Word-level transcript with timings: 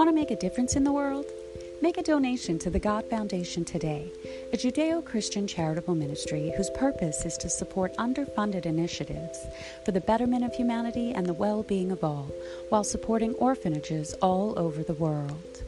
Want 0.00 0.08
to 0.08 0.14
make 0.14 0.30
a 0.30 0.36
difference 0.36 0.76
in 0.76 0.84
the 0.84 0.92
world? 0.92 1.26
Make 1.82 1.98
a 1.98 2.02
donation 2.02 2.58
to 2.60 2.70
the 2.70 2.78
God 2.78 3.04
Foundation 3.10 3.66
today, 3.66 4.10
a 4.50 4.56
Judeo 4.56 5.04
Christian 5.04 5.46
charitable 5.46 5.94
ministry 5.94 6.54
whose 6.56 6.70
purpose 6.70 7.26
is 7.26 7.36
to 7.36 7.50
support 7.50 7.94
underfunded 7.98 8.64
initiatives 8.64 9.44
for 9.84 9.92
the 9.92 10.00
betterment 10.00 10.42
of 10.42 10.54
humanity 10.54 11.12
and 11.12 11.26
the 11.26 11.34
well 11.34 11.62
being 11.62 11.92
of 11.92 12.02
all, 12.02 12.30
while 12.70 12.82
supporting 12.82 13.34
orphanages 13.34 14.14
all 14.22 14.58
over 14.58 14.82
the 14.82 14.94
world. 14.94 15.62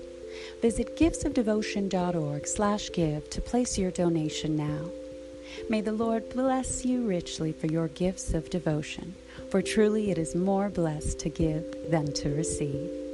Visit 0.63 0.97
giftsofdevotion.org 0.97 2.47
slash 2.47 2.91
give 2.91 3.29
to 3.29 3.43
place 3.43 3.77
your 3.77 3.91
donation 3.91 4.57
now. 4.57 4.89
May 5.69 5.83
the 5.83 5.93
Lord 5.93 6.31
bless 6.31 6.87
you 6.87 7.07
richly 7.07 7.53
for 7.53 7.67
your 7.67 7.89
gifts 7.89 8.33
of 8.33 8.49
devotion, 8.49 9.15
for 9.51 9.61
truly 9.61 10.11
it 10.11 10.17
is 10.17 10.35
more 10.35 10.71
blessed 10.71 11.19
to 11.19 11.29
give 11.29 11.91
than 11.91 12.11
to 12.15 12.35
receive. 12.35 13.12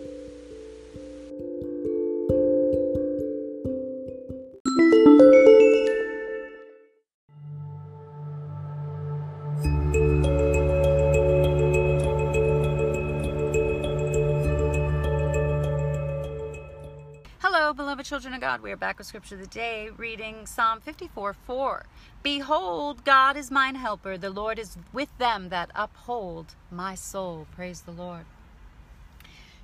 Hello, 17.41 17.73
beloved 17.75 18.05
children 18.07 18.35
of 18.35 18.41
God. 18.41 18.63
We 18.63 18.71
are 18.71 18.77
back 18.77 18.99
with 18.99 19.09
Scripture 19.09 19.35
of 19.35 19.41
the 19.41 19.49
Day, 19.49 19.89
reading 19.97 20.47
Psalm 20.47 20.81
54 20.81 21.33
4. 21.33 21.87
Behold, 22.23 23.05
God 23.05 23.37
is 23.37 23.51
mine 23.51 23.75
helper. 23.75 24.17
The 24.17 24.31
Lord 24.31 24.61
is 24.61 24.77
with 24.93 25.09
them 25.19 25.49
that 25.49 25.73
uphold 25.75 26.55
my 26.71 26.95
soul. 26.95 27.49
Praise 27.53 27.81
the 27.81 27.91
Lord. 27.91 28.27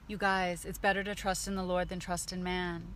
You 0.08 0.16
guys, 0.16 0.64
it's 0.64 0.78
better 0.78 1.04
to 1.04 1.14
trust 1.14 1.46
in 1.46 1.54
the 1.54 1.62
Lord 1.62 1.88
than 1.88 2.00
trust 2.00 2.32
in 2.32 2.42
man. 2.42 2.94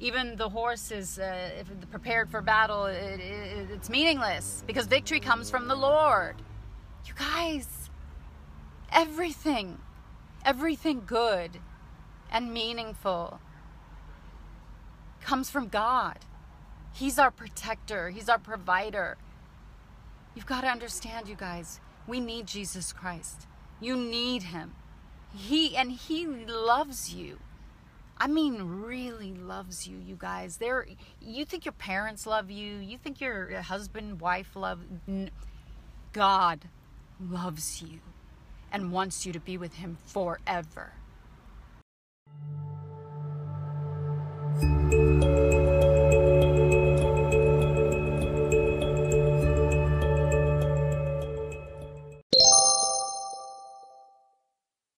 Even 0.00 0.36
the 0.36 0.48
horse 0.48 0.92
is 0.92 1.18
uh, 1.18 1.64
prepared 1.90 2.30
for 2.30 2.40
battle, 2.40 2.86
it, 2.86 3.18
it, 3.18 3.68
it's 3.72 3.90
meaningless 3.90 4.62
because 4.66 4.86
victory 4.86 5.18
comes 5.18 5.50
from 5.50 5.66
the 5.66 5.74
Lord. 5.74 6.36
You 7.04 7.14
guys, 7.18 7.90
everything, 8.92 9.78
everything 10.44 11.02
good 11.04 11.58
and 12.30 12.52
meaningful 12.52 13.40
comes 15.20 15.50
from 15.50 15.68
God. 15.68 16.18
He's 16.92 17.18
our 17.18 17.30
protector, 17.30 18.10
He's 18.10 18.28
our 18.28 18.38
provider. 18.38 19.16
You've 20.34 20.46
got 20.46 20.60
to 20.60 20.68
understand, 20.68 21.28
you 21.28 21.34
guys, 21.34 21.80
we 22.06 22.20
need 22.20 22.46
Jesus 22.46 22.92
Christ. 22.92 23.48
You 23.80 23.96
need 23.96 24.44
Him. 24.44 24.74
He 25.34 25.76
and 25.76 25.90
He 25.90 26.26
loves 26.26 27.12
you. 27.12 27.38
I 28.20 28.26
mean, 28.26 28.82
really 28.82 29.32
loves 29.32 29.86
you, 29.86 29.96
you 29.98 30.16
guys. 30.18 30.56
There, 30.56 30.86
you 31.20 31.44
think 31.44 31.64
your 31.64 31.72
parents 31.72 32.26
love 32.26 32.50
you. 32.50 32.78
You 32.78 32.98
think 32.98 33.20
your 33.20 33.60
husband, 33.62 34.20
wife 34.20 34.56
love. 34.56 34.80
God 36.12 36.64
loves 37.20 37.80
you 37.82 38.00
and 38.72 38.90
wants 38.90 39.24
you 39.24 39.32
to 39.32 39.40
be 39.40 39.56
with 39.56 39.74
Him 39.74 39.98
forever. 40.04 40.92